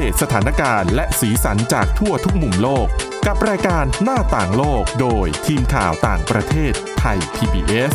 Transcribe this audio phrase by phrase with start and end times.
[0.00, 2.86] เดตสถานการณ์และสีสันจากทั่วทุกมุมโลก
[3.26, 7.92] กับรายการหน้าต่างโลกโดยทีมข่าวต่างประเทศไทย PBS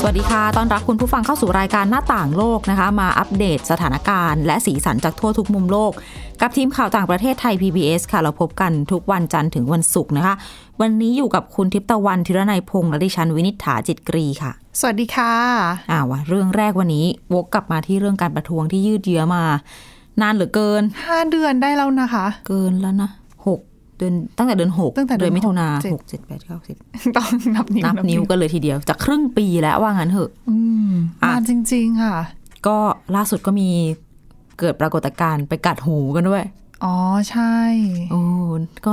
[0.00, 5.92] สวัสดีค่ะต้อนรับคุณผู้ฟังเข้าสู่รายการหน้าต่างโลกนะคะ มาอัปเดตสถานการณ์และสีสันจากทั่วทุกมุมโลก
[6.40, 10.34] กับทีมข่าวต่างประเทศไทย PBS ค่ะ เราพบกันทุกวันจันทร์ถึงวันศุกร์นะคะ
[10.80, 15.32] วันนี้อยู่กับคุณทิพย์ตะวันธีรนัยพงษ์และดิฉันวินิษฐาจิตกรีค่ะ สวัสดีค่ะ
[15.90, 19.42] อ่าวะเรื่องแรกวันนี้วกกลับมาที่เรื่องการประท้วงที่ยืดเยื้อมา
[20.20, 23.10] นานเหลือเกินห้าเดือนได้แล้วนะคะ เกินแล้วนะ
[23.46, 23.60] หก
[23.98, 26.76] เดือนตั้งแต่เดือนหกตั้งแต่เดือนมิถุนาหกเจ็ดหกเจ็ดแปดเก้าสิบ
[27.16, 30.56] ต้องนับนิ้วนับนิ้วกันเลยทีเดียวจะครึ่งปีแล้วว่างั้นเถอะ อื
[30.90, 32.16] มอะนานจริง ๆ ค่ะ
[32.66, 32.76] ก็
[33.16, 33.68] ล่าสุดก็มี
[34.58, 36.44] เกิดปรากฏการณ์ไปกัดหูกันด้วย
[36.84, 36.96] อ๋อ
[37.30, 37.56] ใช่
[38.10, 38.22] โอ้
[38.86, 38.92] ก็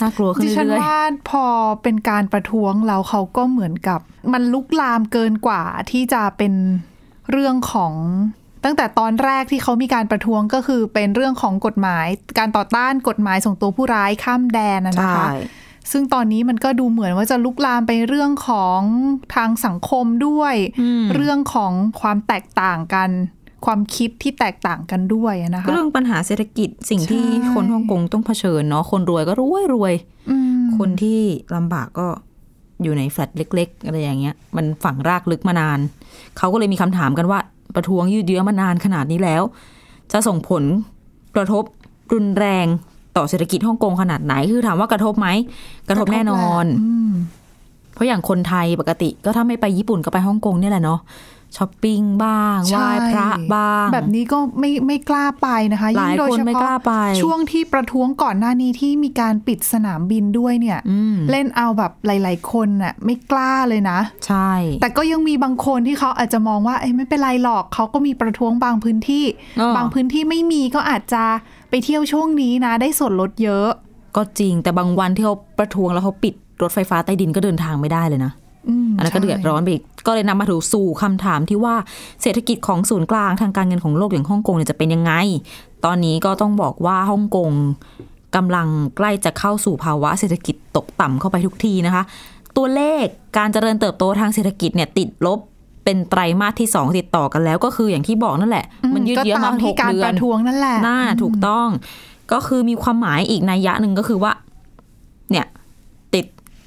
[0.00, 1.46] น่ากลัวขึ้นดิฉันเรื่อยว่าพอ
[1.82, 4.00] เป็นการประท้วงแล้วเขาก็เหมือนกับ
[4.32, 6.52] มันลุกลามเกินกว่าที่จะเป็น
[7.30, 7.94] เรื่องของ
[8.64, 12.06] ตั้งแต่ตอนแรกที่เขามีการประท้วงก็คือเป็นเรื่องของกฎหมาย
[12.38, 15.26] การต่อต้านกฎหมายส่งตัวผู้ร้ายข้ามแดนนะๆนะคะ
[15.90, 18.80] ซึ่งตอนนี้มันก็ดูเหมือนว่าจะลุกลามไปเรื่องของ
[19.34, 23.10] ทางสังคมด้วยอืมเรื่องของความแตกต่างกัน
[23.66, 29.94] ความคิดที่แตกต่างกันด้วยนะคะก็เรื่องปัญหาเศรษฐกิจสิ่งที่ใช่คนฮ่องกงต้องเผชิญเนาะคนรวยก็รวยรวย
[30.30, 31.20] อืมคนที่
[31.56, 32.06] ลำบากก็
[32.82, 35.78] อยู่ในแฟลตเล็ก ๆ อะไรอย่างเงี้ย มันฝังรากลึกมานาน
[36.38, 37.38] เขาก็เลยมีคำถามกันว่า
[37.74, 39.42] ประท้วงยืดเยื้อมานานขนาดนี้แล้ว
[40.12, 40.62] จะส่งผล
[41.36, 41.64] กระทบ
[42.12, 42.66] รุนแรง
[43.16, 45.28] ต่อเศรษฐกิจฮ่องกงขนาดไหน คือถามว่ากระทบไหม
[45.88, 47.12] กระทบแน่นอนอืม
[47.94, 51.00] เพราะอย่างคนไทยปกติ ก็ถ้าไม่ไปญี่ปุ่นก็ไปฮ่องกงเนี่ยแหละเนาะ
[51.56, 69.24] ช้อปปิ้งบ้างไหว้พระบ้าง แบบนี้ก็ไม่ไม่กล้าไปนะคะหลายงโดคนเฉไม่พาะกล้าไปช่วงที่ประท้วงก่อนหน้านี้ที่มีการปิดสนามบินด้วยเนี่ยอืมเล่นเอาแบบหลาย ๆ คนน่ะไม่กล้าเลยนะ ใช่ แต่ก็ยังมีบางคนที่เขาอาจจะมองว่าเอ้ยไม่เป็นไรหรอกเขาก็มีประท้วงบางพื้นที่
[69.60, 71.24] อ้อบางพื้นที่ไม่มีก็อาจจะ
[71.70, 73.68] ไปเที่ยวช่วงนี้นะ ได้ส่วนลดเยอะ
[74.16, 78.32] ก็จริงแต่บางวันที่เขาประท้วงแล้วเขาปิดรถไฟฟ้าใต้ดินก็เดินทางไม่ได้เลยนะ
[78.68, 81.74] อืมอันนั้นก็ใช่เดือดร้อนไปอีก ก็เลยนำมาถูสู่คำถามที่ว่า
[82.22, 85.12] เศรษฐกิจของศูนย์กลางทางการเงินของโลกอย่างฮ่องกงเนี่ยจะเป็นยังไง
[85.84, 87.50] ตอนนี้ก็ต้องบอกว่าฮ่องกง
[88.36, 92.02] กำลังใกล้จะเข้าสู่ภาวะเศรษฐกิจตกต่ำเข้าไปทุกทีนะคะ
[92.56, 93.04] ตัวเลข
[93.38, 95.38] การเจริญเติบโตทางเศรษฐกิจเนี่ยติดลบ
[95.84, 101.68] เป็นไตรมาสที่สองติดต่อกันแล้ว ก็คืออย่างที่บอกนั่นแหละ มันยืดเยื้อก็มาตามหที่กการเดืปอนระท้วงนั่นแหละน่าถูกต้อง
[102.32, 104.32] ก็คือมีความหมายอีกนัยยะหนึ่งก็คือว่า
[105.30, 105.61] เนี่ยติด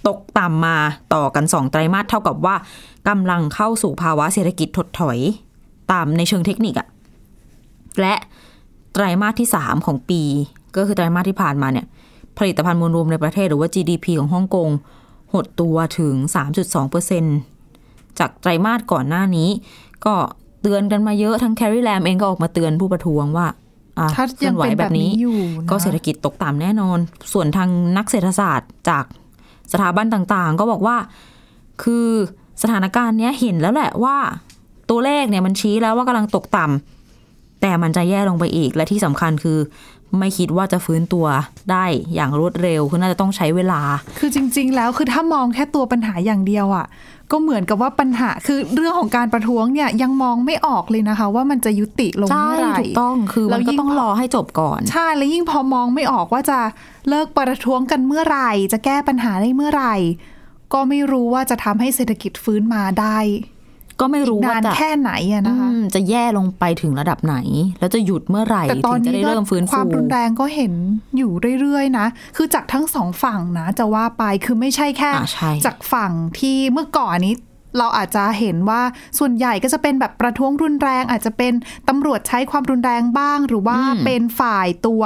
[0.08, 0.78] ตกต่ำมา
[1.14, 2.56] ต่อกันสองไตรมาสเท่ากับว่า
[3.10, 5.20] กำลังเข้าสู่ภาวะเศรษฐกิจถดถอย
[5.92, 6.88] ตามในเชิงเทคนิคอะ
[8.02, 8.16] และ
[8.94, 10.22] ไตรมาสที่สามของปี
[10.76, 11.86] ก็คือไตรมาสที่ผ่านมาเนี่ย
[12.38, 14.70] ผลิตภัณฑ์มวลรวมในประเทศหรือว่า GDP ของฮ่องกง
[15.34, 16.16] หดตัวถึง
[17.38, 19.50] 3.2%จากไตรมาสก่อนหน้านี้
[20.06, 20.16] ก็
[20.62, 23.48] เตือนกันมาเยอะทั้งแคริแลมเองก็ออกมาเตือนผู้ประท้วงว่า
[24.00, 26.98] อะถ้าเคลื่ยัองนไหวเป็นแบแบบบนี้นี้อยู่นะก็เศรษฐกิจตกต่ำแน่นอน
[27.34, 29.06] ส่วนทางนักเศรษฐศาสตร์จาก
[29.74, 30.98] สถาบันต่างๆ ก็บอกว่า
[31.84, 32.08] คือ
[32.62, 34.18] สถานการณ์เนี้ยเห็นแล้วแหละว่า
[34.90, 39.58] ตัวเลขเนี่ยมันชี้แล้วว่ากำลังตกต่ำแต่มันจะแย่ลงไปอีกและที่สำคัญคือ
[40.20, 41.26] ไม่คิดว่าจะฟื้นตัว
[41.72, 43.82] ได้อย่างรวดเร็วคือน่าจะต้องใช้เวลา
[44.20, 46.86] คือจริง ๆ แล้วคือถ้ามองแค่ตัวปัญหาอย่างเดียวอะ่ะ
[47.32, 56.60] ก็เหมือนกับว่าปัญหาคือเรื่องของการประท้วงเนี่ยยังมองไม่ออกเลยนะคะ ว่ามันจะยุติลงใช่เมื่อไหร่ถูกต้องคือมันก็ต้องรอให้จบก่อน ใช่แล้วยิ่งพอมองไม่ออกว่าจะ
[57.10, 59.96] เลิกประท้วงกันเมื่อไหร่ จะแก้ปัญหาได้เมื่อไหร่
[60.74, 63.18] ก็ไม่รู้ว่าจะทำให้เศรษฐกิจฟื้นมาได้
[64.00, 67.38] ก็ไม่รู้นาว่านจะแค่ไหนอะนะคะอืมจะแย่ลงไปถึงระดับไหน
[67.80, 70.74] แล้วจะหยุดเมื่อไหร่แต่ตอนถึงจะนี้ได้ก็เริ่มฟื้นความฟูรุนแรงก็เห็น
[71.18, 77.36] อยู่เรื่อยๆนะ คือจากทั้งสองฝั่งนะ จะว่าไปคือไม่ใช่แค่อ่าใช่จากฝั่งที่เมื่อก่อนนี้
[77.78, 78.82] เราอาจจะเห็นว่า
[79.20, 81.54] ส่วนใหญ่ก็จะเป็นแบบประท้วงรุนแรง อาจจะเป็น
[81.90, 85.04] ตำรวจใช้ความรุนแรงบ้าง หรือว่าเป็นฝ่ายตัว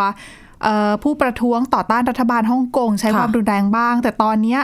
[0.63, 4.61] เอ่อผู้ประท้วงต่อต้านรัฐบาลฮ่องกงใช้ค่ะความรุนแรงบ้าง แต่ตอนเนี้ย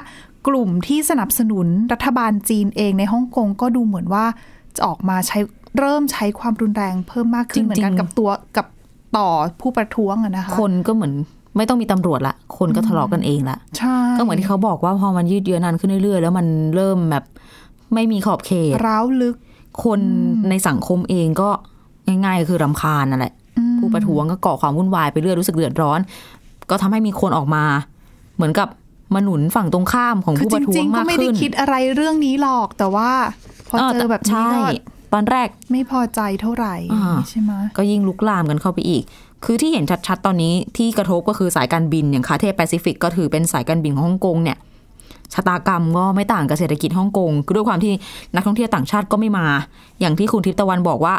[0.48, 4.26] กลุ่มที่สนับสนุนรัฐบาลจีนเองในฮ่องกงก็ดูเหมือนว่า
[4.76, 5.38] จะออกมาใช้
[5.80, 8.68] เริ่มใช้ความรุนแรงเพิ่มมากขึ้นเหมือนกันกับตัวกับ
[9.18, 9.28] ต่อ
[9.62, 11.14] ผู้ประท้วงอะนะคะคนก็เหมือน
[11.58, 17.24] ไม่ต้องมีตำรวจละ คนก็ทะเลาะกันเองละใช่ก็เหมือนที่เขาบอกว่าพอมันยืดเยื้อนานขึ้นเรื่อยๆ แล้วมันเริ่มแบบ
[17.94, 19.36] ไม่มีขอบเขตร้าวลึก
[19.84, 20.00] คน
[20.50, 21.50] ในสังคมเองก็
[22.08, 23.34] ง่ายๆ คือรำคาญนั่นแหละ
[23.80, 26.00] ผู้ประท้วงก็ก่อความวุ่นวายไปเรื่อยรู้สึกเดือดร้อน
[26.70, 27.64] ก็ทำให้มีคนออกมา
[28.36, 28.68] เหมือนกับ
[29.14, 33.12] มาหนุนฝั่งตรงข้ามของคือผู้จประท้วริงงๆก็มากไม่ได้ขึ้นคิดอะไรเรื่องนี้หรอกแต่ว่า
[33.70, 34.62] พอเจอแบบนี้ใช่ก็
[35.14, 39.04] ตอนแรกไม่พอใจเท่าไหร่อ่าใช่ไหมก็ยิ่งลุกลามกันเข้าไปอีก
[39.46, 44.58] คือที่เห็นชัดๆ ตอนนี้ที่กระทบก็คือสายการบินอย่างคาเทแปซิฟิกก็ถือเป็นสายการบินของฮ่องกงเนี่ย
[45.34, 47.94] ชะตากรรมก็ไม่ต่างกับเศรษฐกิจฮ่องกงคือด้วยความที่
[48.36, 49.48] นักท่องเที่ยวต่างชาติก็ไม่มา
[50.00, 51.16] อย่างที่คุณทิพย์ตะวันบอกว่า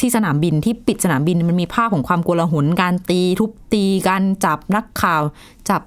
[0.00, 5.22] ที่สนามบินที่ปิดสนามบินมันมีภาพของความโกลาหลการตี ทุบตีการจับนักข่าว
[5.70, 5.80] จับ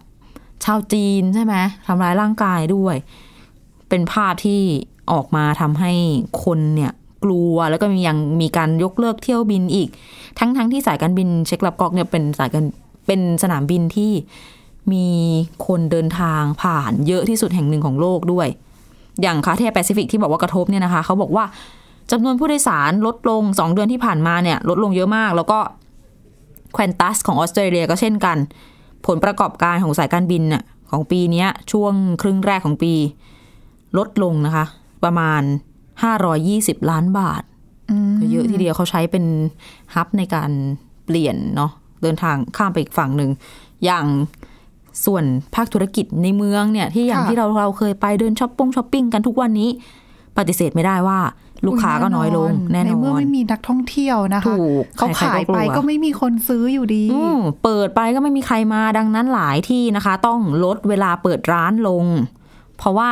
[0.63, 1.55] ชาวจีนใช่ไหม
[1.87, 2.95] ทำร้ายร่างกายด้วย
[3.89, 4.61] เป็นภาพที่
[5.11, 5.91] ออกมาทำให้
[6.43, 6.91] คนเนี่ย
[7.23, 9.89] กลัวแล้วก็มียังมีการยกเลิกเที่ยวบินอีก
[10.39, 12.65] ทั้งทั้งที่สายการบินเช็คลับกอกเนี่ยเป็นสายการ
[13.07, 14.11] เป็นสนามบินที่
[14.91, 15.07] มี
[15.67, 18.47] คนเดินทางผ่านเยอะที่สุดแห่งหนึ่งของโลกด้วย
[19.21, 21.45] อย่างคาเธ่ย์แปซิฟิกที่บอกว่ากระทบเนี่ยนะคะ เขาบอกว่า
[22.11, 25.59] จำนวนผู้โดยสารลดลง 2 เดือนที่ผ่านมาเนี่ย ลดลงเยอะมาก แล้วก็
[26.73, 28.37] แควนตัสของออสเตรเลียก็เช่นกัน
[29.07, 32.93] ผลประกอบการของสายการบินน่ะของปีนี้ช่วงครึ่งแรกของปี
[33.97, 34.65] ลดลงนะคะ
[35.03, 35.41] ประมาณ
[36.15, 37.43] 520 ล้านบาท
[38.19, 39.25] ก็เยอะทีเดียวเขาใช้เป็น
[39.95, 40.51] ฮับในการ
[41.05, 41.71] เปลี่ยนเนาะ
[42.01, 43.31] เดินทางข้ามไปอีกฝั่งหนึ่ง
[43.85, 44.05] อย่าง
[45.05, 45.23] ส่วน
[45.55, 49.69] ภาคธุรกิจในเมืองเนี่ย ที่อย่างที่เราเราเคยไปเดินช้อปปิ้งช้อปปิ้งกันทุกวันนี้
[50.37, 51.19] ปฏิเสธไม่ได้ว่า
[51.67, 62.05] ลูกค้าก็น้อยลง แน่นอนในเมื่อไม่มีนักท่องเที่ยวนะคะถูกเขาใครๆก็กลัไปก็ไม่มีคนซื้ออยู่ดีอืมเปิดไปก็ไม่มีใครมาดังนั้นหลายที่นะคะ ต้องลดเวลาเปิดร้านลง
[62.77, 63.11] เพราะว่า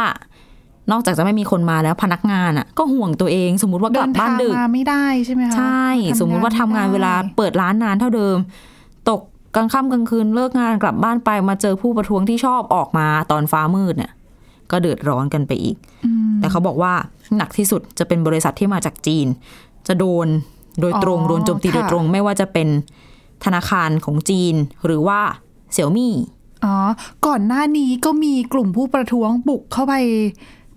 [0.92, 8.38] นอกจากจะไม่มีคนมาแล้วพนักงานอะ ก็ห่วงตัวเองสมมุติว่ากเดิลับนบ้าทานงดึกมาไม่ได้ใช่ไหมคะใช่ทำสมมุติว่าทำงานไม่เวลาได้เปิดร้านนานเท่าเดิม
[9.09, 9.21] ตก
[9.56, 14.12] กลางค่ำกลางคืนเลิกงานกลับบ้านไปมาเจอผู้ประท้วงที่ชอบออกมาตอนฟ้ามืดเนี่ย
[14.71, 16.07] ก็เดือดร้อนกันไปอีกแต่
[16.51, 16.94] เขาบอกว่า
[17.38, 19.27] หนักที่สุดจะเป็นบริษัทที่มาจากจีน
[19.88, 20.27] จะโดน
[20.81, 22.68] โดยตรงอ๋อโดนโจมตีค่ะโดยตรง ไม่ว่าจะเป็น
[23.44, 24.56] ธนาคารของจีน
[24.86, 25.19] หรือว่า
[25.71, 26.13] เสี่ยวมี่
[26.63, 26.75] อ๋อ
[27.27, 29.94] ก่อนหน้านี้ก็มีกลุ่มผู้ประท้วงบุกเข้าไป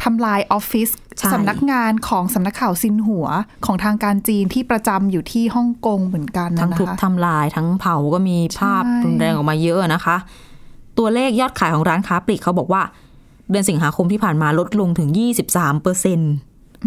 [0.02, 0.88] ทำลายออฟฟิศ
[1.18, 3.26] ใช่สำนักงานของสำนักข่าวซินหัว
[3.66, 10.16] ของทางการจีนที่ประจำอยู่ที่ฮ่องกงเหมือนกันทั้งนะทุบคะทำลายทั้งเผาก็มีภาพใช่รุนแรงออกมาเยอะนะคะ
[10.98, 12.82] ตัวเลขยอดขายของร้านค้าปลีกเขาบอกว่า
[13.50, 15.08] เดือนสิงหาคมที่ผ่านมาลดลงถึง
[15.46, 16.20] 23เปอร์เซ็น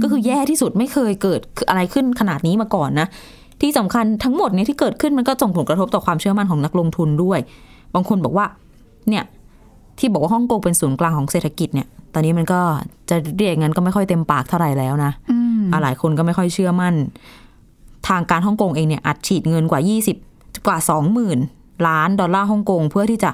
[0.01, 3.07] ก็คือแย่ที่สุดไม่เคยเกิดอะไรขึ้นขนาดนี้มาก่อนนะ
[3.62, 7.39] ที่สำคัญทั้งหมดเนี่ยที่เกิดขึ้นมันก็ส่งผลกระทบต่อความเชื่อมั่นของนักลงทุนด้วย
[7.94, 8.45] บางคนบอกว่า
[9.09, 9.24] เนี่ย
[10.00, 12.60] ที่บอกว่าฮ่องกงเป็นศูนย์กลางของเศรษฐกิจเนี่ย ตอนนี้มันก็
[13.10, 16.94] จะเรียกงั้นก็ไม่ค่อยเต็มปากเท่าไหร่แล้วนะอืมอะหลายคนก็ไม่ค่อยเชื่อมั่น
[18.07, 19.81] ทางการฮ่องกงเองเนี่ยอัดฉีดเงินกว่า
[20.24, 20.77] 20 กว่า
[21.33, 23.31] 20,000 ล้านดอลลาร์ฮ่องกงเพื่อที่จะ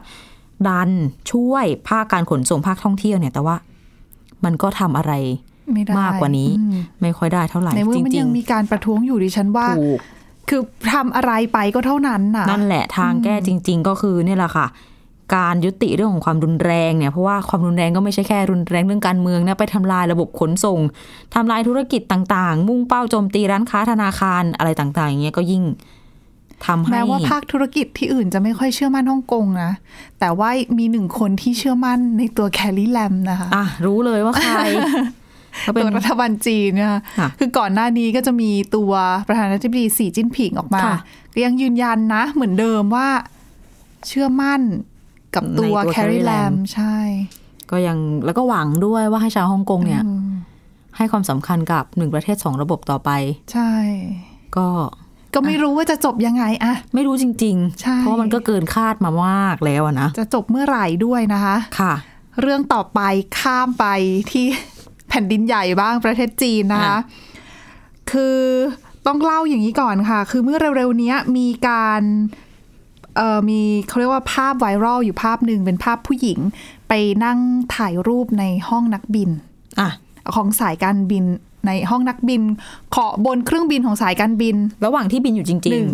[0.69, 0.89] ดัน
[1.31, 3.55] ช่วยภาคการขนส่งภาคท่องเที่ยวเนี่ยแต่ว่า
[4.45, 5.13] มันก็ทำอะไร
[5.73, 9.99] ไม่ได้มากกว่านี้อืมไม่ค่อยได้เท่าไหร่ในเมื่อจมันริยังงมีการประท้วงอยู่ดิฉันว่าๆถูก
[10.49, 10.61] คือ
[10.93, 14.67] ทำอะไรไปก็เท่านั้นน่ะนั่นแหละทางแก้จริง ๆ ก็คือเนี่ยแหละค่ะ
[15.35, 20.79] การยุติเรื่องของความรุนแรงเนี่ยเพราะว่าความรุนแรงก็ไม่ใช่แค่รุนแรงเรื่องการเมืองนะไปทำลายระบบขนส่ง
[21.33, 25.63] ทำลายธุรกิจต่างๆ มุ่งเป้าโจมตีร้านค้าธนาคารอะไรต่างๆอย่างเงี้ยก็ยิ่ง
[26.67, 29.71] ทำให้แม้ว่าภาคธุรกิจที่อื่นจะไม่ค่อยเชื่อมั่นฮ่องกงนะ
[30.19, 30.49] แต่ว่า
[30.79, 34.59] มีหนึ่งคนที่เชื่อมั่นในตัวแคลรี่แลมนะคะอะรู้เลยว่าใคร
[35.65, 38.91] ก็เป็นตัวรัฐบาลจีนนะคะค่ะคือก่อนหน้านี้ก็จะมีตัว
[39.27, 40.97] ประธานาธิบดีสีจิ้นผิงออกมาค่ะ
[41.33, 43.07] ก็ยังยืนยันนะ เหมือนเดิมว่า
[44.07, 44.61] เชื่อมั่น
[45.35, 46.97] กับตัวในตัวแคลรี่ Carrie แลม Lam ใช่
[47.71, 50.31] ก็ยังแล้วก็หวังด้วยว่าให้ชาวฮ่องกงเนี่ยอืม
[50.97, 53.09] ให้ความสำคัญกับหนึ่งประเทศสองระบบต่อไป
[53.53, 53.71] ใช่
[54.57, 54.67] ก็
[55.33, 61.93] ก็ไม่รู้ว่าจะจบยังไงอะไม่รู้จริงใช่ๆเพราะมันก็เกินคาดมามากแล้วอะนะ จะจบเมื่อไหร่ด้วยนะคะค่ะ
[62.41, 62.99] เรื่องต่อไป
[63.39, 63.85] ข้ามไป
[64.31, 64.45] ที่
[65.09, 66.99] แผ่นดินใหญ่บ้างประเทศจีนนะคะอะ
[68.11, 68.37] คือ
[69.07, 72.01] ต้องเล่าอย่างนี้ก่อนค่ะ คือเมื่อเร็วๆเนี้ยมีการ
[73.17, 76.39] เอ่อมีเขาเรียกว่าภาพไวรัลอยู่ภาพหนึ่งเป็นภาพผู้หญิง
[76.87, 76.93] ไป
[77.25, 77.39] นั่ง
[77.75, 79.29] ถ่ายรูปในห้องนักบิน
[79.79, 79.89] อะ
[80.35, 81.23] ของสายการบิน
[81.67, 82.41] ในห้องนักบิน
[82.95, 84.55] ขอบนเครื่องบินของสายการบิน
[84.85, 85.89] ระหว่างที่บินอยู่จริหงนึ่ง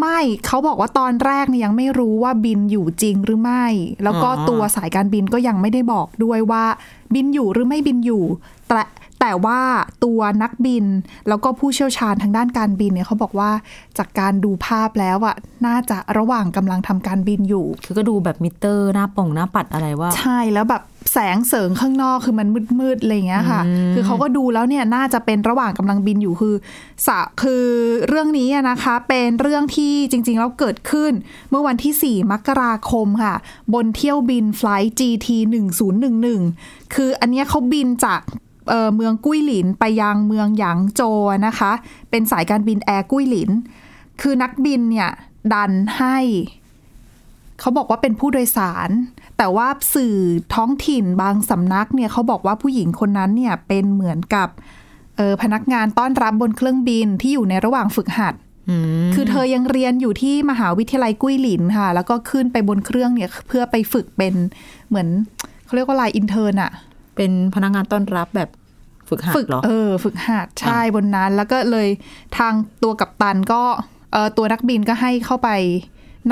[0.00, 3.66] ไม่เขาบอกว่าตอนแรกเนี่ยยังไม่รู้ว่าบินอยู่จริงหรือไม่
[4.04, 6.64] แล้วก็อ๋อตัวสายการบินก็ยังไม่ได้บอกด้วยว่า
[7.14, 8.24] บินอยู่หรือไม่บินอยู่
[8.68, 8.82] แต่
[9.22, 9.60] แต่ว่า
[10.04, 10.84] ตัวนักบิน
[11.28, 13.50] แล้วก็ผู้เชี่ยวชาญทางด้านการบินเนี่ยเขาบอกว่า
[13.98, 15.36] จากการดูภาพแล้วอะ
[15.66, 22.48] น่าจะระหว่างกำลังทำการบินอยู่ๆคือก็ดูแบบมิเตอร์หน้าป่องหน้าปัดอะไรว่า ใช่แล้วแบบแสงเสริงข้างนอกคือมัน
[22.80, 23.60] มืดๆอะไรอย่างเงี้ยค่ะ
[23.94, 26.54] คือเขาก็ดูแล้วเนี่ยน่าจะเป็นระหว่างกำลังบินอยู่คือ
[27.06, 27.64] สะคือ
[28.08, 31.12] เรื่องนี้อะนะคะเป็นเรื่องที่จริงๆแล้วเกิดขึ้น
[31.50, 33.34] เมื่อวันที่ 4 มกราคมค่ะ
[33.74, 35.28] บนเที่ยวบินไฟล์ GT
[36.10, 38.20] 1011คืออันเนี้ยเขาบินจาก
[38.68, 41.72] เอ่อเมืองกุ้ยหลินไปยังเมืองหยางโจวนะคะ
[42.10, 43.50] เป็นสายการบินแอร์กุ้ยหลิน
[44.20, 45.10] คือนักบินเนี่ย
[45.52, 46.18] ดันให้
[47.60, 48.90] เขาบอกว่าเป็นผู้โดยสาร
[49.38, 50.16] แต่ว่าสื่อ
[50.54, 54.48] ท้องถิ่นบางสำนักเนี่ยเขาบอกว่าผู้หญิงคนนั้นเนี่ยเป็นเหมือนกับ
[55.16, 58.34] เออพนักงานต้อนรับบนเครื่องบินที่อยู่ในระหว่างฝึกหัด
[58.70, 58.76] อื
[59.06, 64.34] มคือเธอยังเรียนอยู่ที่มหาวิทยาลัยกุ้ยหลินค่ะ แล้วก็ขึ้นไปบนเครื่องเนี่ยเพื่อไปฝึกเป็น
[64.88, 65.08] เหมือน
[65.66, 66.72] เขเขาเรียกว่าอะไรอินเทอร์นอะ
[67.16, 68.50] เป็นพนักงานต้อนรับแบบ
[69.08, 71.88] ฝึกหัดฝึกเหรอเออ ฝึกหัดใช่บนนั้น แล้วก็เลย
[72.38, 72.52] ทาง
[72.82, 73.62] ตัวกัปตันก็
[74.12, 75.50] เออตัวนักบินก็ให้เข้าไป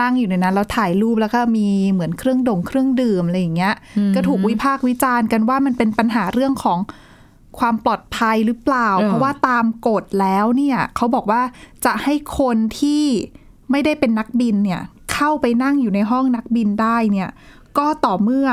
[0.01, 3.75] นั่งอยู่ในนั้นแล้วถ่ายรูปแล้วก็มีเหมือนเครื่องดงเครื่องดื่มอะไรอย่างเงี้ย
[4.15, 6.79] ก็ถูกวิพากษ์วิจารณ์กันว่ามันเป็นปัญหาเรื่องของ
[7.59, 11.43] ความปลอดภัยหรือเปล่าเออเพราะว่าตามกฎแล้วเนี่ยเขาบอกว่า
[11.85, 13.05] จะให้คนที่
[13.71, 14.81] ไม่ได้เป็นนักบินเนี่ย
[15.13, 17.29] เข้าไปนั่งอยู่ในห้องนักบินได้เนี่ย
[17.79, 18.49] ก็ต่อเมื่อ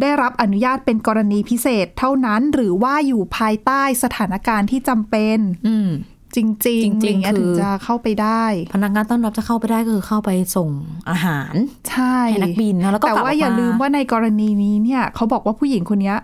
[0.00, 5.88] ได้รับอนุญาตเป็นกรณีพิเศษเท่านั้น หรือว่าอยู่ภายใต้สถานการณ์ที่จำเป็นอืม
[6.36, 8.44] จริงๆจริงๆอะไรเงี้ยคือถึงจะเข้าไปได้
[8.74, 10.70] พนักงานต้อนรับจะเข้าไปได้ก็คือเข้าไปส่ง
[11.10, 11.54] อาหาร
[11.90, 16.18] ใช่ให้นักบินนะแล้วก็แต่กลับว่าอย่าออกมาลืมว่าในกรณีนี้เนี่ยเขาบอกว่าผู้หญิงคนเนี้ย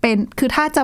[0.00, 0.82] เป็นคือถ้าจะ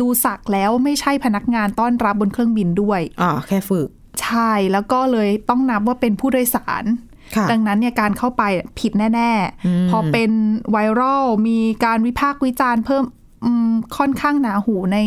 [0.00, 3.88] ดูศักดิ์แล้วไม่ใช่พนักงานต้อนรับบนเครื่องบินด้วยอ่าแค่ฝึก
[4.22, 7.07] ใช่แล้วก็เลยต้องนับว่าเป็นผู้โดยสารค่ะ
[7.50, 8.42] ดังนั้นเนี่ยการเข้าไป
[8.78, 9.30] ผิดแน่
[9.62, 10.30] ๆ พอเป็น
[10.70, 13.04] ไวรัลมีการวิพากษ์วิจารณ์เพิ่ม
[13.44, 14.98] อืมค่อนข้างหนาหูใน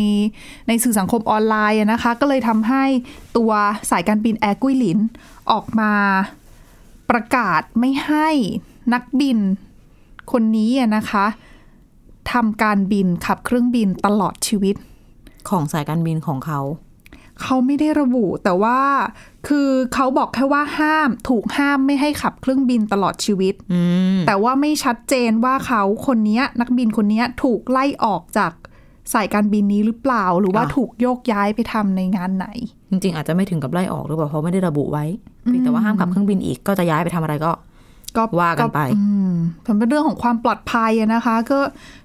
[0.68, 2.84] ในสื่อสังคมออนไลน์อะนะคะ ก็เลยทำให้
[3.36, 3.52] ตัว
[3.90, 4.98] สายการบินแอร์กุ้ยหลิน
[5.52, 5.92] ออกมา
[7.10, 8.28] ประกาศไม่ให้
[8.92, 9.38] นักบิน
[10.32, 11.26] คนนี้อะนะคะ
[12.32, 14.74] ทำการบินขับเครื่องบินตลอดชีวิต
[15.48, 16.60] ของสายการบินของเขา
[17.40, 18.78] เขาไม่ได้ระบุแต่ว่า
[19.48, 23.80] คือเขาบอกแค่ว่าห้ามถูกห้ามไม่ให้ขับเครื่องบินตลอดชีวิตอื
[24.16, 28.52] มแต่ว่าไม่ชัดเจนว่าเขาคนเนี้ยนักบินคนเนี้ยถูกไล่ออกจาก
[29.12, 32.46] สายการบินนี้หรือเปล่า หรือว่าถูกโยกย้ายไปทำในงานไหน
[32.90, 35.04] จริง ๆ อาจจะไม่ถึงกับไล่ออกหรือเปล่าเพราะไม่ได้ระบุไว้
[35.42, 37.50] เพียงแต่ว่าห้ามขับเครื่องบินอีกก็จะย้ายไปทำอะไรก็
[38.16, 39.32] ก็ว่ากันไปอืม
[39.66, 41.58] มันเป็นเรื่องของความปลอดภัยอะนะคะ ก็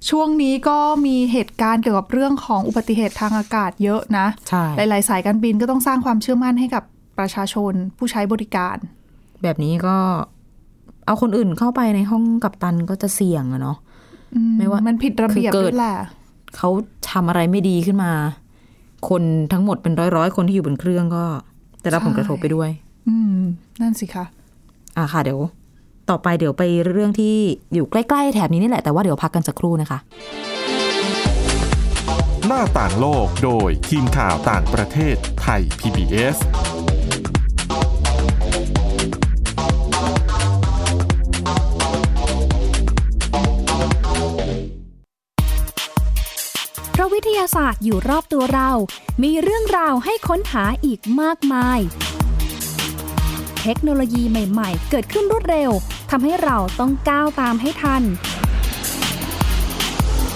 [0.09, 6.83] ช่วงนี้ก็มีเหตุการณ์เกี่ยวกับเรื่องของอุบัติเหตุทางอากาศเยอะนะใช่หลาย ๆ สายการบินก็ต้องสร้างความเชื่อมั่นให้กับ
[7.19, 8.77] ประชาชนผู้ใช้บริการ
[9.43, 9.95] แบบนี้ก็
[11.05, 13.77] เอาคนอื่นเข้าไปในห้องกัปตันก็จะเสี่ยงอะเนาะ
[14.57, 15.95] ไม่ว่ามันผิดระเบียบคือเกิด้ดวยแหละ
[16.57, 16.69] เขา
[17.11, 18.11] ทำอะไรไม่ดีขึ้นมา
[19.09, 19.23] คน
[19.53, 21.23] ทั้งหมดเป็นร้อยร้อยๆคนที่อยู่บนเครื่องก็
[21.81, 22.69] ได้รับผลกระทบไปด้วย
[23.07, 23.39] อืม
[23.81, 24.25] นั่นสิคะ
[24.97, 25.39] อะค่ะเดี๋ยว
[26.09, 27.35] ต่อไปเดี๋ยวไปเรื่องที่
[27.73, 29.99] อยู่ใกล้ ๆ แถบนี้นี่แหละ แต่ว่าเดี๋ยวพักกันสักครู่นะคะ
[32.47, 36.37] หน้าต่างโลกโดยทีมข่าวต่างประเทศไทย PBS
[46.91, 48.71] เพราะวิทยาศาสตร์อยู่รอบตัวเรา
[49.23, 51.79] มีเรื่องราวให้ค้นหาอีกมากมาย
[53.61, 55.71] เทคโนโลยีใหม่ๆ เกิดขึ้นรวดเร็ว
[56.11, 58.03] ทำให้เราต้องก้าวตามให้ทัน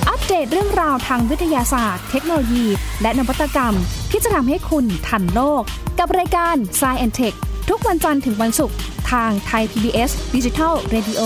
[0.10, 2.66] อัปเดตเรื่องราวทางวิทยาศาสตร์ เทคโนโลยี
[3.02, 3.76] และนวัตกรรม
[4.12, 5.64] ที่จะทำให้คุณทันโลก
[6.00, 7.38] กับรายการ s c i e n t e c h
[7.70, 8.78] ทุกวันจันทร์ถึงวันศุกร์
[9.12, 11.22] ทางไทย PBS Digital Radio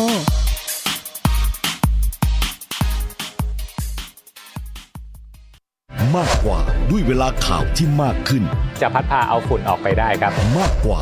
[6.15, 6.59] มากกว่า
[6.89, 8.43] ด้วยเวลาข่าวที่มากขึ้น
[8.81, 11.01] จะพัดพาเอาฝุ่นออกไปได้ครับ มากกว่า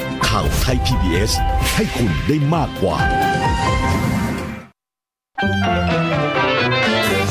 [0.37, 1.31] ข่าวไทย PBS
[1.75, 2.97] ให้คุณได้มากกว่า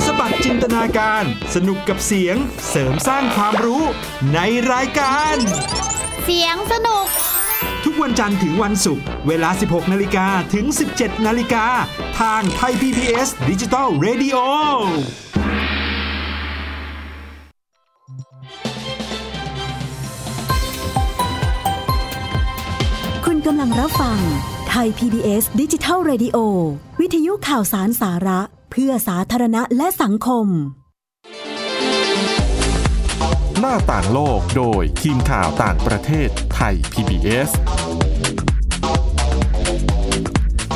[0.05, 2.37] สบัดจินตนาการ สนุกกับเสียง
[2.71, 3.83] เสริมสร้างความรู้
[4.35, 4.39] ใน
[4.73, 5.37] รายการ
[6.25, 7.07] เสียงสนุก
[7.85, 10.67] ทุกวันจันทร์ถึงวันศุกร์ เวลา 16 นาฬิกาถึง
[10.97, 11.67] 17 นาฬิกา
[12.21, 14.39] ทางไทย PBS ดิจิ t a l Radio
[23.41, 24.19] ณกำลังรับฟัง
[24.69, 26.37] ไทย PBS ดิจิทัล Radio
[27.01, 30.47] วิทยุข่าวสารสาระ เพื่อสาธารณะและสังคม
[33.61, 37.51] หน้าต่างโลกโดยทีมข่าวต่างประเทศไทย PBS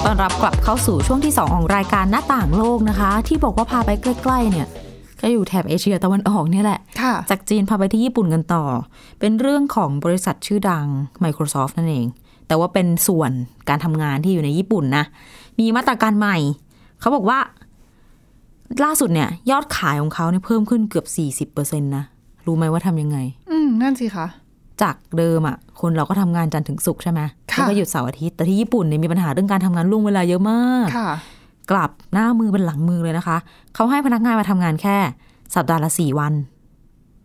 [0.05, 4.69] ต้อนรับกลับเข้าสู่ช่วงที่ 2 ของรายการหน้าต่างโลกนะคะ ที่บอกว่าพาไปใกล้ ๆ เนี่ย
[5.21, 8.65] ก็อยู่แถบเอเชียตะวันออกเนี่ยแหละค่ะจากจีนพาไปที่ญี่ปุ่นกันต่อ
[9.21, 10.87] เป็นเรื่องของบริษัทชื่อดัง
[11.25, 12.09] Microsoft นั่นเอง
[12.47, 13.31] แต่ว่าเป็นส่วน
[13.69, 15.05] การทำงานที่อยู่ในญี่ปุ่นนะ
[15.59, 16.37] มีมาตรการใหม่
[17.01, 17.39] เขาบอกว่า
[18.85, 21.07] ล่าสุดเนี่ย ยอดขายของเขาเนี่ยเพิ่มขึ้นเกือบ
[21.51, 22.05] 40%นะ
[22.47, 23.19] รู้ไหมว่าทำยังไง
[23.51, 24.27] อืม นั่นสิคะ
[24.83, 27.21] จากเดิมอะ คนเราก็ทำงานจันทร์ถึงศุกร์ใช่ไหม
[27.53, 31.11] ค่ะแล้วก็หยุดเสาร์อาทิตย์แต่ที่ญี่ปุ่นเนี่ยมีปัญหาเรื่องการทำงานล่วงเวลาเยอะมากค่ะ
[31.71, 33.37] กลับหน้ามือเป็นหลังมือเลยนะคะ
[33.75, 34.97] เขาให้พนักงานมาทำงานแค่
[35.55, 36.33] สัปดาห์ละสี่วัน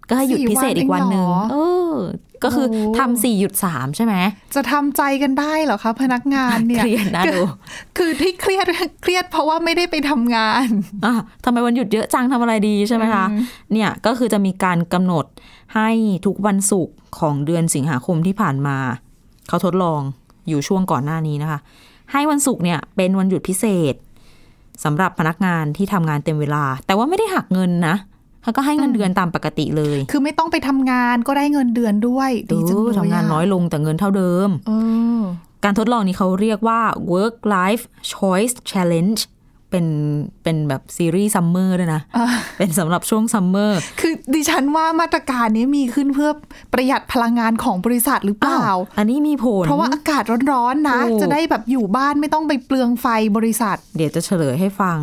[0.09, 1.55] ก็ให้หยุดพิเศษอีกวันหนึ่งสี่วันเองเหรอเอ
[1.93, 1.95] อ
[2.43, 4.15] ก็คือโอ้ทำสี่หยุดสามใช่ไหม
[4.55, 7.41] จะทำใจกันได้เหรอคะพนักงานเนี่ย เครียดนะคือดู
[7.97, 8.65] คือที่เครียด
[9.01, 10.67] เครียดเพราะว่าไม่ได้ไปทำงาน
[11.05, 11.13] อะ
[11.45, 15.25] ทำไมวันหยุดเยอะจังทำอะไรดีใช่ไหมคะอืมเนี่ยก็คือจะมีการกำหนด
[15.75, 15.89] ให้
[16.25, 18.77] ทุกวันศุกร์ของเดือนสิงหาคมที่ผ่านมา
[19.47, 20.01] เขาทดลอง
[20.47, 21.59] อยู่ช่วงก่อนหน้านี้นะคะ
[22.11, 27.95] ให้วันศุกร์เนี่ยเป็นวันหยุดพิเศสำหรับพนักงานที่ทำงานเต็มเวลา แต่ว่าไม่ได้หักเงินนะ
[28.43, 34.71] เขาก็ให้เงินเดือนตามปกติเลย คือไม่ต้องไปทำงานก็ได้เงินเดือนด้วยดีจังเลยเออทำงานน้อยลงแต่เงินเท่าเดิมเอ
[35.19, 35.21] อ
[35.63, 36.81] การทดลองนี้เขาเรียกว่า
[37.13, 39.19] work life choice challenge
[39.69, 39.85] เป็น
[40.43, 46.31] เป็นแบบซีรีส์ summer ด้วยนะอ่าเป็นสำหรับช่วง summer คือดิฉันว่ามาตรการนี้มีขึ้นเพื่อ
[46.73, 53.07] ประหยัดพลังงานของบริษัทหรือเปล่า อันนี้มีผล เพราะว่าอากาศร้อนๆนะถูกจะได้แบบอยู่บ้านไม่ต้องไปเปลืองไฟ
[53.37, 54.99] บริษัท เดี๋ยวจะเฉลยให้ฟัง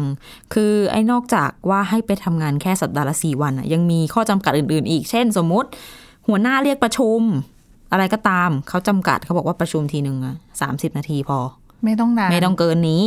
[0.55, 5.69] คือไอ้นอกจากว่าให้ไปทำงานแค่สัปดาห์ละสี่วันอะยังมีข้อจำกัดอื่นๆ อีก เช่น สมมติ
[6.29, 7.21] หัวหน้าเรียกประชุม
[7.93, 11.39] อะไรก็ตามเขาจำกัดเขาบอกว่าประชุมทีหนึ่งอะสามสิบนาทีพอ
[11.85, 13.05] ไม่ต้องนานไม่ต้องเกินนี้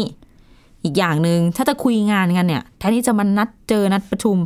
[0.83, 4.37] อีกอย่างหนึ่งถ้าจะคุยงานกันเนี่ยแทนที่จะมานัดเจอนัดประชุม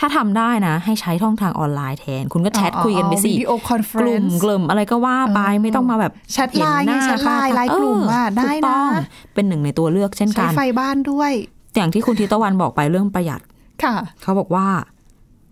[0.00, 8.90] ถ้าทำได้นะ ให้ใช้ช่องทางออนไลน์แทน คุณก็แชทคุยกันไปสิวิดีโอคอนเฟกรลุ่นมซ์กลุ่มอะไรก็ว่าไปไม่ต้องมาแบบแชทไลน์ไงเห็นหน้าแชทไลน์ค่ไลน์กลุ่มอะเได้นะถูกต้อง
[9.34, 11.32] เป็นหนึ่งในตัวเลือกเช่นใช้กันไฟบ้านด้วย
[11.76, 13.40] อย่างที่คุณทิตวันบอกไปเรื่องประหยัด
[13.82, 14.66] ค่ะ เขาบอกว่า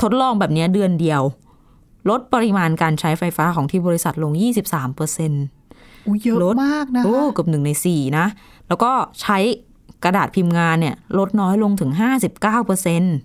[0.03, 1.23] ทดลองแบบเนี้ยเดือนเดียว
[2.11, 4.33] ลดปริมาณการใช้ไฟฟ้าของที่บริษัทลง
[4.65, 5.45] 23เปอร์เซ็นต์
[6.07, 8.27] อุ้ยเยอะลดมากนะคะโอ้เกือบหนึ่งในสี่นะ
[8.69, 8.91] แล้วก็
[9.23, 9.39] ใช้
[10.05, 13.17] กระดาษพิมพ์งานเนี่ยลดน้อยลงถึง 59เปอร์เซ็นต์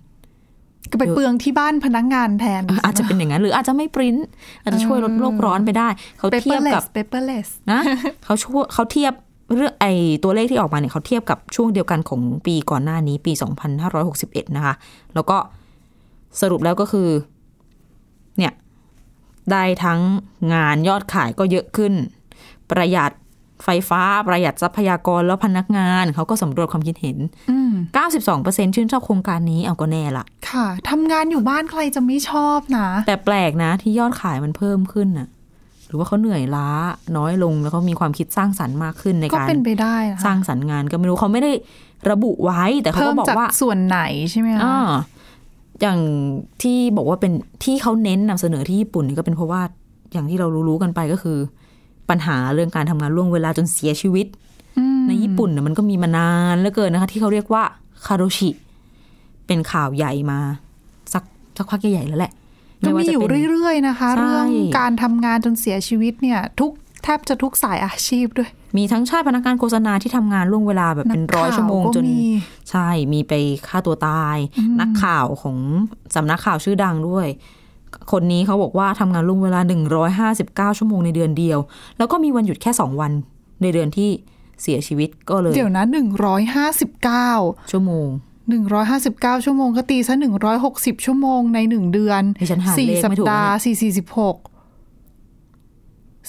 [0.90, 4.16] ก็ไปเปลืองที่บ้านพนักงานแทน อาจจะเป็นอย่างนั้นหรืออาจจะไม่ปริ้น
[4.62, 7.80] อาจจะช่วยลดโลกร้อนไปได้ เขาเทียบกับ paperless paperless นะ
[8.24, 9.12] เขาช่วยเขาเทียบ
[9.54, 9.86] เรื่องไอ
[10.24, 13.32] ตัวเลขที่ออกมาเนี่ยเขาเทียบกับช่วงเดียวกันของปีก่อนหน้านี้ปี
[13.94, 14.74] 2561 นะคะ
[15.14, 15.36] แล้วก็
[16.40, 17.08] สรุปแล้วก็คือ
[18.38, 18.52] เนี่ย
[19.50, 20.00] ได้ทั้ง
[20.54, 21.92] งานยอดขายก็เยอะขึ้น
[22.70, 23.12] ประหยัด
[23.64, 27.16] ไฟฟ้าประหยัดทรัพยากรแล้วพนักงาน เขาก็สำรวจความคิดเห็น
[27.50, 27.72] อืม
[28.24, 35.28] 92%ชื่นชอบโครงการนี้เอาก็แน่ละค่ะทำงานอยู่บ้านใครจะไม่ชอบนะ แต่แปลกนะที่ยอดขายมันเพิ่มขึ้นน่ะ
[35.86, 36.68] หรือว่าเขาเหนื่อยล้า
[37.16, 41.52] น้อยลงแล้วเขามีความคิดสร้างสรรค์มากขึ้นในก็การเป็นไปได้นะสร้างสรรค์งานก็ไม่รู้เขาไม่ได้
[42.10, 44.88] ระบุไว้แต่เขาเพิ่ก็มบอกจากว่าส่วนไหนใช่ไหมคะอ่า
[45.80, 45.98] อย่าง
[46.62, 47.32] ที่บอกว่าเป็น
[47.64, 49.62] ที่เขาเน้นนำเสนอที่ญี่ปุ่นนี่ก็เป็นเพราะว่า
[50.12, 51.38] อย่างที่เรารู้ๆกันไปก็คือ
[52.10, 54.26] ปัญหาเรื่องการทำงานล่วงเวลาจนเสียชีวิต
[54.78, 57.62] อืมในญี่ปุ่นน่ะมันก็มีมานานเหลือเกินนะคะ ที่เขาเรียกว่า
[58.06, 58.50] คาโรชิ
[59.46, 60.38] เป็นข่าวใหญ่มา
[61.12, 61.22] สัก
[61.56, 62.32] สักพักใหญ่ๆแล้วแหละ
[62.84, 64.46] ก็มีว่าจะอยู่เป็นเรื่อยๆนะคะใช่เรื่อง
[64.78, 66.72] การทำงานจนเสียชีวิตเนี่ย ทุก
[67.04, 72.26] แทบจะทุกสายอาชีพด้วย มีทั้งชาติพนักงานโฆษณาที่ทำงานล่วงเวลาแบบเป็นร้อยนักข่าวชั่วโมงก็จนมี
[72.70, 73.32] ใช่มีไป
[73.66, 74.36] ฆ่าตัวตาย
[74.80, 75.56] นักข่าวของ
[76.14, 77.26] สำนักข่าวชื่อดังด้วย
[78.12, 79.60] คนนี้เขาบอกว่าทำงานล่วงเวลา
[80.14, 81.58] 159 ชั่วโมงในเดือนเดียว
[81.98, 83.12] แล้วก็มีวันหยุดแค่ 2 วัน
[83.62, 84.10] ในเดือนที่
[84.62, 87.30] เสียชีวิตก็เลย เดี๋ยวนะหนึ่งร้อยห้าสิบเก้า
[87.72, 88.08] ชั่วโมง
[88.50, 94.36] หนึ่งร้อยห้าสิบเก้าชั่วโมงก็ตีซะหนึ่งร้อยหกสิบชั่วโมงในหนึ่งเดือนดิฉันหาสี่เลขสัปไม่ถูกดาห์นะสี่สี่สิบหก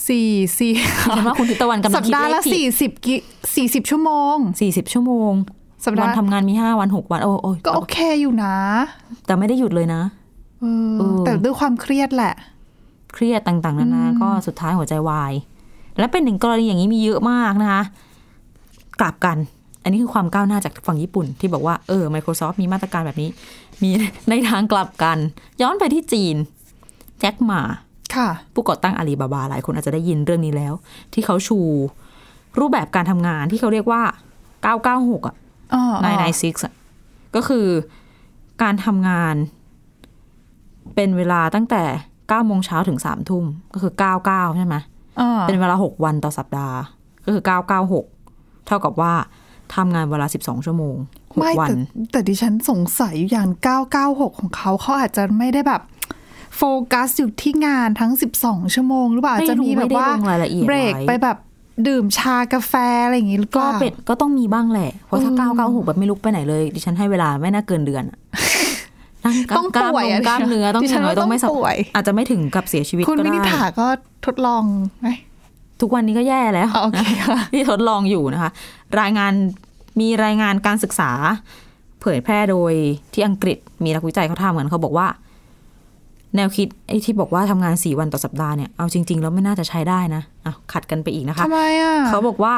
[0.08, 0.84] สี่สี่ดิ
[1.18, 3.16] ฉันว่าคุณทิตวันกำลัสังปคิดดาห์เลละขผิสี่ดสิบกิ
[3.56, 5.34] สี่สิบชั่วโมง40ชั่วโมง
[5.86, 8.56] สัปดาห์วันทำงานมี5วัน6วันโอ้โอ้ยก็โอเคอยู่นะ
[9.26, 10.21] แต่ไม่ได้หยุดเลยนะเออเออ
[11.26, 12.34] แต่ด้วยความเครียดแหละ
[13.14, 15.34] เครียดต่างๆนานาอืมก็สุดท้ายหัวใจวาย
[16.00, 17.84] และเป็นหนึ่งกรณีอย่างนี้มีเยอะมากนะคะ
[19.00, 19.38] กลับกัน
[19.84, 23.30] อันนี้คือความก้าวหน้าจากฝั่งญี่ปุ่น ที่บอกว่าเออ Microsoft มีมาตรการแบบนี้
[23.82, 23.90] มี
[24.30, 25.18] ในทางกลับกัน
[25.62, 26.36] ย้อนไปที่จีน
[27.20, 27.62] แจ็คหมา
[28.16, 30.74] ค่ะผู้ก่อตั้งอาลีบาบาหลายคนอาจจะได้ยินเรื่องนี้แล้ว
[31.14, 31.60] ที่เขาชู
[32.60, 34.04] รูปแบบการทำงานที่เขาเรียกว่า
[34.66, 35.36] 996 อะ
[35.74, 36.74] อ๋อนายนายซิกอะ
[37.36, 37.66] ก็คือ
[38.64, 39.36] การทำงาน
[40.96, 41.84] เป็นเวลาตั้งแต่
[42.30, 44.76] เก้าโมงเช้าถึงสามทุ่มก็คือเก้าเก้าใช่ไหม
[45.20, 46.78] อ่าเป็นเวลาหกวันต่อสัปดาห์
[47.26, 48.06] ก็คือเก้าเก้าหก
[48.68, 49.14] เท่ากับว่า
[49.76, 50.96] ทำงานเวลาสิบสองชั่วโมง
[51.36, 51.80] หกไม่วัแต่น
[52.12, 53.50] แต่ดิฉันสงสัยอยู่อย่าง
[53.96, 55.82] 996 ของเขาเขาอาจจะไม่ได้แบบ
[56.58, 58.12] โฟกัสอยู่ที่งานทั้ง
[58.44, 61.38] 12 ชั่วโมง หรือเปล่าอาจจะมีแบบว่าไม่ได้ลงรายละเอียดเบรกไว้ไปแบบ
[61.88, 62.74] ดื่มชากาแฟ
[63.06, 68.21] อะไรอย่างงี้หรือเปก็ล่าเป็นก็ต้องมีบ้างแหละ เพราะถ้าเออเก้าเก้าหกแบบไม่ลุกไปไหนเลย ดิฉันให้เวลาไม่น่าเกินเดือนอะนั่ง
[69.58, 73.88] ต้องกล้ามป่วยนอะมกล้ามเนื้อต้องดิอฉัย่านงน้อยว่าต้องไม่ต้องสับป่วย อาจจะไม่ถึงกับเสียชีวิตคุณก็วินิได้ถาก็
[74.26, 74.64] ทดลอง
[75.02, 75.08] ไหม
[75.82, 78.52] ทุกวันนี้ก็แย่แล้วอ๋อโอเคค่ะที่ทดลองอยู่นะคะ
[79.00, 79.34] รายงาน
[80.00, 81.12] มีรายงานการศึกษา
[82.02, 82.74] เผยแพร่โดย
[83.14, 85.08] ที่อังกฤษมีนักวิจัยเขาทำกันเขาบอกว่า
[86.36, 92.54] แนวคิดไอ้ที่บอกว่าทำงานสี่วันต่อสัปดาห์เนี่ยเอาจริง ๆ แล้วไม่น่าจะใช้ได้นะอะขัดกันไปอีกนะคะทำไมอะเขาบอกว่า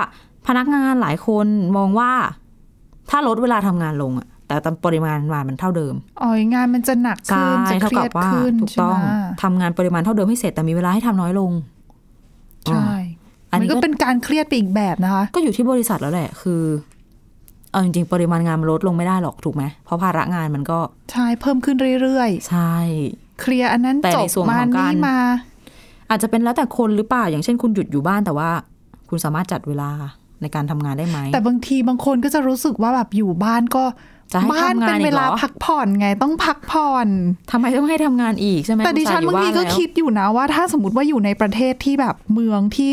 [0.47, 1.47] พนักงานหลายคน
[1.77, 2.11] มองว่า
[3.09, 11.51] ถ้าลดเวลาทำงานลงอะ แต่แต่ตามปริมาณงานมันเท่าเดิมอ๋องานมันจะหนักใช่ขึ้นจะเคเท่ารีกัยบดว่าขึ้นถูกต้องใช่ไหมทำงานปริมาณเท่าเดิมให้เสร็จแต่มีเวลาให้ทำน้อยลง
[12.65, 12.87] ใช่
[13.51, 16.61] อันมันนี้ก็ก็เป็นการเครียดไปอีกแบบนะคะ ก็อยู่ที่บริษัทแล้วแหละ คือ
[17.71, 20.79] เอาจริงๆ ปริมาณงานมันลดลงไม่ได้หรอกถูกไหมเพราะภาระงานมันก็
[21.11, 25.17] ใช่เพิ่มขึ้นเรื่อยใช่ๆเคลียร์อันนั้นแต่จในบส่วนมาของการนี่มา
[26.09, 28.49] อาจจะเป็นแล้วแต่คนหรือเปล่า อย่างเช่นคุณหยุดอยู่บ้านแต่ว่า
[29.09, 29.89] คุณสามารถจัดเวลา
[30.41, 33.83] ในการทำงานได้ไหม แต่บางทีบางคนก็จะรู้สึกว่าแบบอยู่บ้านก็
[34.33, 37.07] จะให้บ้านทำงานเป็นเวลาอีกเหรอพักผ่อนไงต้องพักผ่อน
[37.51, 42.91] ทำไมต้องให้ทำงานอีกใช่ไหมแต่ดิฉันอุตบางส่ห์อยู่ทีก็แล้วคิดอยู่นะว่าถ้าสมมติว่าอยู่ในประเทศที่แบบเมืองที่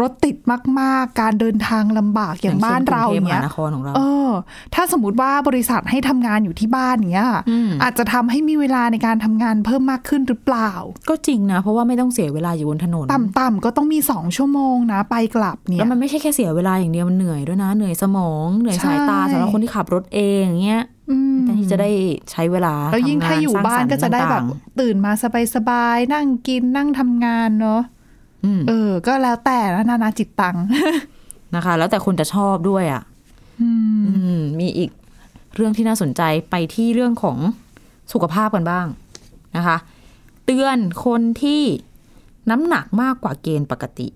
[0.00, 0.36] รถติด
[0.80, 4.30] มาก ๆ การเดินทางลำบากอย่างบ้านเราอย่อย่างเช่นกรุงเทพมเงี้หายนครของเราเออ
[4.74, 10.72] ถ้าสมมติว่าบริษัทให้ทำงานอยู่ที่บ้านอย่างเงี้ยอืมอาจจะทำให้มีเวลาในการทำงานเพิ่มมากขึ้นหรือเปล่า
[11.08, 21.90] ก็จริงนะ เพราะว่าไม่ต้องเสียเวลาอยู่บนถนน ต่ำๆก็ต้องมีสองชั่วโมงนะไปกลับเนี่แล้ยวมันไม่ใช่แค่เสียเวลาอย่างเดียวมันเหนื่อยด้วยนะเหนื่อยสมองเหนื่อยสายตาใช่สำหรับคนที่ขับรถเองอย่างเงี้ยอืมแทนที่จะได้
[22.30, 24.46] ใช้เวลาแล้วยิ่งทำถ้าอยู่สร้งบ้านสรรค์ก็จะได้แบบต่าง
[24.80, 25.12] ตื่นมา
[25.54, 30.56] สบายๆนั่งกินนั่งทำงานเนาะๆอืมเออ ก็แล้วแต่นะนานาจิตตัง
[31.54, 33.02] นะคะ แล้วแต่คนจะชอบด้วยอะ
[33.60, 34.90] อืมอืมมีอีก
[35.56, 37.38] เรื่องที่น่าสนใจไปที่เรื่องของ
[38.12, 38.86] สุขภาพกันบ้าง
[39.56, 39.76] นะคะ
[40.44, 41.62] เตือนคนที่
[42.50, 44.08] น้ำหนักมากกว่าเกณฑ์ปกติ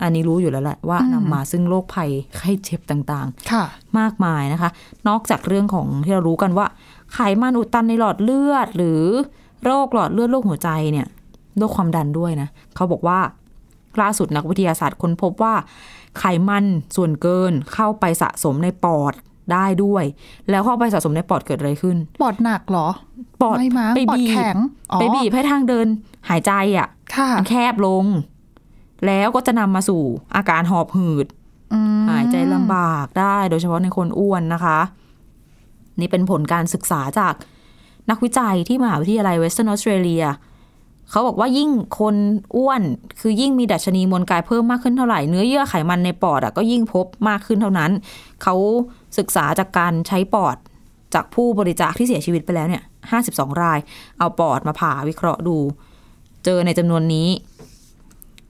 [0.00, 4.70] อันนี้รู้อยู่แล้วแหละว่าอืมนำมาซึ่งโรคภัยไข้เจ็บต่างค่ะๆมากมายนะคะ
[5.08, 6.66] นอกจากเรื่องของที่เรารู้กันว่า
[7.12, 9.02] ไขมันอุดตันในหลอดเลือด หรือ
[9.64, 11.06] โรคหลอดเลือดโรคหัวใจเนี่ย
[11.58, 13.18] โรคความดันด้วยนะเขาบอกว่า
[14.00, 15.54] ล่าสุดนักวิทยาศาสตร์ค้นพบว่า
[16.18, 16.64] ไขมัน
[16.96, 19.14] ส่วนเกินเข้าไปสะสมในปอด
[19.52, 20.04] ได้ด้วย
[20.50, 22.88] แล้วเข้าไปสะสมในปอดเกิดอะไรขึ้น ปอดหนักเหรอ
[23.42, 24.56] ปอดไม่มั้งไปปอดบีบแข็ง
[24.92, 25.86] อ๋อไปบีบให้ทางเดิน
[26.28, 28.04] หายใจอะค่ะมันแคบลง
[29.06, 30.02] แล้วก็จะนำมาสู่
[30.36, 31.26] อาการหอบหืด
[31.72, 34.78] อืมหายใจลำบากได้โดยเฉพาะในคนอ้วนนะคะ
[36.00, 37.34] นี่เป็นผลการศึกษาจาก
[38.10, 40.24] นักวิจัยที่มหาวิทยาลัยเวสเทิร์นออสเตรเลีย
[41.10, 42.16] เขาบอกว่ายิ่งคน
[42.56, 42.82] อ้วน
[43.20, 47.90] คือยิ่งมีดัชนีมวลกายเพิ่มมากขึ้นเท่าไหร่ เนื้อเยื่อไขมันในปอดอะก็ยิ่งพบมากขึ้นเท่านั้น
[48.42, 48.54] เขา
[49.18, 50.56] ศึกษาจากการใช้ปอด
[51.14, 52.82] จากผู้บริจาคที่เสียชีวิตไปแล้วเนี่ย
[53.22, 53.78] 52ราย
[54.18, 55.56] เอาปอดมาผ่าวิเคราะห์ดู
[56.44, 57.28] เจอในจำนวนนี้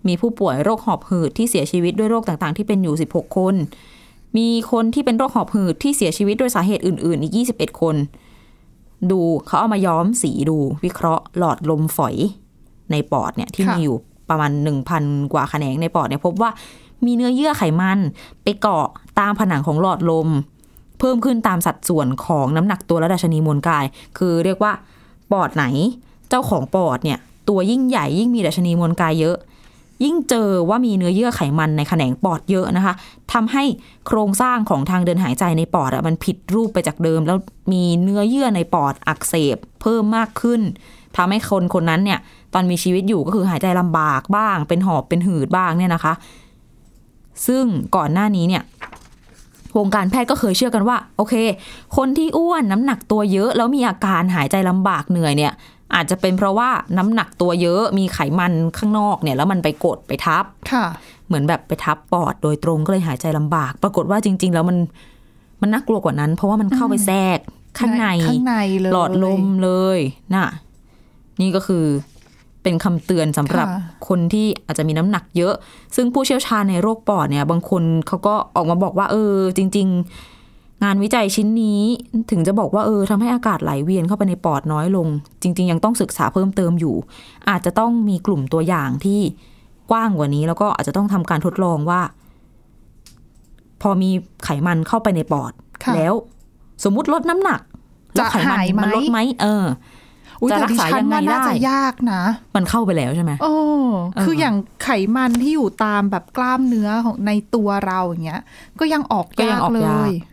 [0.09, 3.55] มีผู้ป่วยโรคหอบหืดที่เสียชีวิตด้วยโรคต่างๆ ที่เป็นอยู่ 16 คน
[4.37, 7.97] มีคนที่เป็นโรคหอบหืดที่เสียชีวิตด้วยสาเหตุอื่น ๆ อีก 21 คน
[9.11, 12.17] ดูเขาเอามาย้อมสีดูวิเคราะห์หลอดลมฝอย
[12.91, 13.97] ในปอดเนี่ยที่ค่ะมีอยู่
[14.29, 14.51] ประมาณ
[14.93, 16.51] 1,000 กว่าแขนงในปอดเนี่ยพบว่า
[17.05, 17.99] มีเนื้อเยื่อไขมัน
[18.43, 18.87] ไปเกาะ
[19.19, 20.29] ตามผนังของหลอดลม
[20.99, 23.85] เพิ่มขึ้นตามสัดส่วนของน้ำหนักตัวและดัชนีมวลกาย
[24.19, 24.73] คือเรียกว่า
[25.33, 25.65] ปอดไหน
[26.29, 29.37] เจ้าของปอดเนี่ยตัวยิ่งใหญ่ยิ่งมีดัชนีมวลกายเยอะ
[30.05, 32.95] ยิ่งเจอว่ามีเนื้อเยื่อไขมันในแขนงปอดเยอะนะคะ
[33.33, 33.65] ทำให้
[34.07, 37.39] โครงสร้างของทางเดินหายใจในปอดอะมันผิดรูปไปจากเดิม แล้ว
[37.73, 40.61] มีเนื้อเยื่อในปอดอักเสบเพิ่มมากขึ้น
[41.17, 42.19] ทำให้คนคนนั้นเนี่ย
[42.55, 46.13] ตอนมีชีวิตอยู่ก็คือหายใจลำบากบ้าง เป็นหอบเป็นหืดบ้างเนี่ยนะคะ
[47.47, 47.65] ซึ่ง
[47.97, 48.63] ก่อนหน้านี้เนี่ย
[49.79, 51.35] วงการแพทย์ก็เคยเชื่อกันว่า โอเค
[51.97, 55.53] คนที่อ้วนน้ำหนักตัวเยอะ แล้วมีอาการหายใจลำบากเหนื่อยเนี่ย
[55.95, 60.85] อาจจะเป็นเพราะว่าน้ำหนักตัวเยอะมีไขมันข้างนอกเนี่ยแล้วมันไปกดไปทับค่ะ
[61.27, 64.79] เหมือนแบบไปทับปอดโดยตรงก็เลยหายใจลำบาก ปรากฏว่าจริง ๆ แล้วมัน
[65.61, 67.39] มันน่ากลัวกว่านั้น เพราะว่ามันเข้าไปแทรก
[67.79, 69.99] ข้างในข้างในเลยหลอดลมเลย
[70.35, 70.47] น่ะ
[71.41, 71.85] นี่ก็คือ
[72.63, 75.55] เป็นคำเตือนสำหรับค่ะคนที่อาจจะมีน้ำหนักเยอะ
[75.97, 80.32] ซึ่งผู้เชี่ยวชาญในโรคปอดเนี่ย บางคนเขาก็ออกมาบอกว่า เออ จริง ๆ
[80.85, 81.81] งานวิจัยชิ้นนี้
[82.31, 85.09] ถึงจะบอกว่าเออทำให้อากาศไหลเวียนเข้าไปในปอดน้อยลง
[85.43, 86.97] จริง ๆ ยังต้องศึกษาเพิ่มเติมอยู่
[87.49, 89.21] อาจจะต้องมีกลุ่มตัวอย่างที่
[89.91, 92.01] กว้างกว่านี้แล้วก็อาจจะต้องทำการทดลองว่า
[93.83, 94.11] พอมี
[94.45, 95.53] ไขมันเข้าไปในปอด
[95.85, 96.15] ค่ะแล้ว
[96.85, 97.61] สมมุติลดน้ำหนัก
[98.15, 99.65] แล้วไขมันจะหายไหมมันลดไหมเออ
[100.41, 102.23] อุ้ยจะแต่รักดิษาฉันยังไงว่าน่าได้จะยากนะ
[102.57, 103.55] มันเข้าไปแล้วใช่ไหมโอ้
[104.15, 108.43] เออคืออย่างไขมันที่อยู่ตามแบบกล้ามเนื้อของในตัวเราอย่างเงี้ย
[108.81, 110.33] ก็ยังออกก็ยัยางกออกเลยา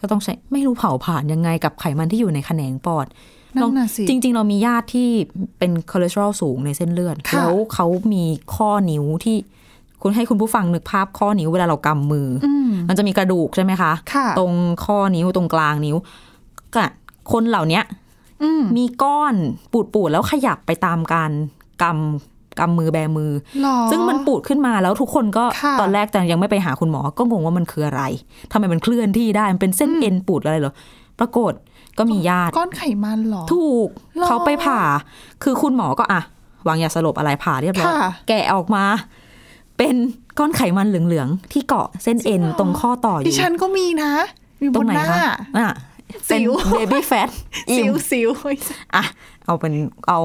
[0.00, 3.06] กก็ต้องใช้ไม่รู้เผาผ่านยังไงกับไขมันที่อยู่ในแขนงปอด
[3.56, 5.08] นั่นน่ะสิจริง ๆ เรามีญาติที่
[5.58, 9.36] เป็นคอเลสเตอรอลสูงในเส้นเลือดค่ะแล้วเขามีข้อนิ้วที่
[10.02, 14.52] คุณให้คุณผู้ฟังนึกภาพข้อนิ้วเวลาเรากำมือออืมมันจะมีกระดูกใช่ไหมคะค่ะตรง
[14.84, 15.96] ข้อนิ้วตรงกลางนิ้ว
[16.74, 16.84] ก็
[17.32, 17.84] คนเหล่าเนี้ย
[18.42, 19.34] อืมมีก้อน
[19.72, 21.30] ปูดปูดๆแล้วขยับไปตามการ
[21.82, 23.32] กำ กำมือแบมือ
[23.62, 28.02] หรอซึ่งมันปูดขึ้นมาแล้วทุกคนก็ค่ะตอนแรกแต่ยังไม่ไปหาคุณหมอก็งงว่ามันคืออะไร
[28.52, 30.72] ทำไมมันเคลื่อนที่ได้มันเป็นเส้นเอ็นปูดอะไรเหรอ
[31.18, 31.52] ปรากฏ
[31.98, 34.80] ก็มีญาติก้อนไขมันเหรอ ถูกหรอเขาไปผ่า
[35.42, 36.20] คือคุณหมอก็อะ
[36.68, 38.84] วางยาสลบอะไรผ่าเรียบร้อยค่ะแกะออกมา
[39.78, 39.94] เป็น
[40.38, 44.10] ก้อนไขมันเหลืองๆที่เกาะเส้นเอ็นตรงข้อต่ออดิยู่ฉันก็มีนะ
[44.62, 45.70] มีตบรงนไหนหน้าคะอะ
[46.28, 47.28] เป็นสิวเบบี้แฟต
[47.76, 48.28] สิวสิว
[48.94, 49.04] อะ
[49.44, 49.72] เอาเป็น
[50.08, 50.20] เอา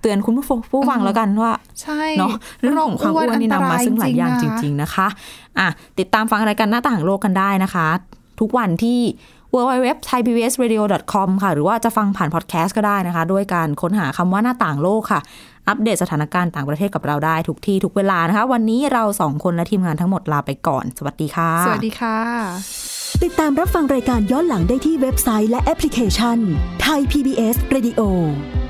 [0.00, 5.06] เตือนคุณผู้ฟังผู้ฟังแล้วกันว่า ใช่เนาะเรื่องของความอ้วนนี่นำมาซึ่งหลายอย่างจริง ๆนะคะ
[5.58, 7.86] อะติดตามฟังรายการหน้าต่างโลกกันได้นะคะ
[8.40, 9.00] ทุกวันที่
[9.54, 15.20] www thaipbsradio.com ค่ะ หรือว่าจะฟังผ่านพอดแคสต์ก็ได้นะคะ ด้วยการค้นหาคำว่าหน้าต่างโลกค่ะ
[15.68, 22.16] อัปเดตสถานการณ์ต่างประเทศกับเราได้ทุกที่ทุกเวลานะคะ วันนี้เราสองคนและทีมงานทั้งหมดลาไปก่อน สวัสดีค่ะ สวัสดีค่ะ
[23.24, 26.38] ติดตามรับฟังรายการย้อนหลังได้ที่เว็บไซต์และแอปพลิเคชัน
[26.82, 28.00] ไทย PBS Radio